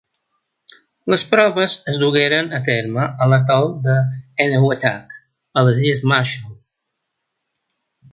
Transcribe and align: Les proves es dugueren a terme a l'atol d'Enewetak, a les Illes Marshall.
Les 1.13 1.23
proves 1.33 1.75
es 1.91 1.99
dugueren 2.03 2.49
a 2.59 2.61
terme 2.69 3.03
a 3.25 3.27
l'atol 3.33 3.69
d'Enewetak, 3.83 5.17
a 5.61 5.65
les 5.69 5.83
Illes 5.89 6.03
Marshall. 6.13 6.57